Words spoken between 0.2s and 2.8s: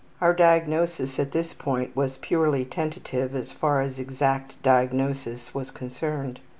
diagnosis at this time was purely